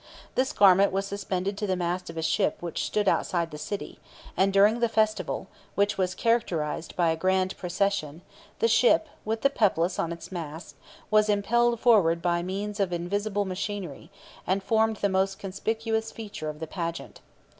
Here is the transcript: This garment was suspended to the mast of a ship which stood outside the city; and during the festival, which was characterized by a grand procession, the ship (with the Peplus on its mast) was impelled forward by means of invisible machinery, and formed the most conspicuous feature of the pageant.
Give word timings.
This 0.33 0.51
garment 0.51 0.91
was 0.91 1.05
suspended 1.05 1.55
to 1.59 1.67
the 1.67 1.75
mast 1.75 2.09
of 2.09 2.17
a 2.17 2.23
ship 2.23 2.57
which 2.59 2.85
stood 2.85 3.07
outside 3.07 3.51
the 3.51 3.59
city; 3.59 3.99
and 4.35 4.51
during 4.51 4.79
the 4.79 4.89
festival, 4.89 5.45
which 5.75 5.95
was 5.95 6.15
characterized 6.15 6.95
by 6.95 7.09
a 7.11 7.15
grand 7.15 7.55
procession, 7.55 8.23
the 8.57 8.67
ship 8.67 9.07
(with 9.25 9.41
the 9.41 9.49
Peplus 9.51 9.99
on 9.99 10.11
its 10.11 10.31
mast) 10.31 10.75
was 11.11 11.29
impelled 11.29 11.79
forward 11.79 12.19
by 12.19 12.41
means 12.41 12.79
of 12.79 12.91
invisible 12.91 13.45
machinery, 13.45 14.09
and 14.47 14.63
formed 14.63 14.95
the 14.95 15.07
most 15.07 15.37
conspicuous 15.37 16.11
feature 16.11 16.49
of 16.49 16.59
the 16.59 16.65
pageant. 16.65 17.21